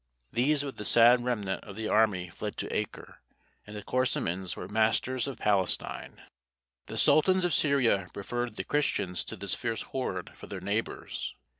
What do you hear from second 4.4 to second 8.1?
were masters of Palestine. The sultans of Syria